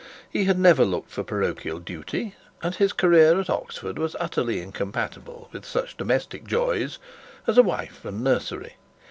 He 0.27 0.45
had 0.45 0.57
never 0.57 0.83
looked 0.83 1.11
for 1.11 1.23
parochial 1.23 1.77
duty, 1.77 2.33
and 2.63 2.73
his 2.73 2.91
career 2.91 3.39
at 3.39 3.51
Oxford 3.51 3.99
was 3.99 4.15
utterly 4.19 4.59
incompatible 4.59 5.47
with 5.51 5.63
such 5.63 5.95
domestic 5.95 6.45
joys 6.47 6.97
as 7.45 7.55
a 7.59 7.61
wife 7.61 8.03
and 8.03 8.23
nursery. 8.23 8.77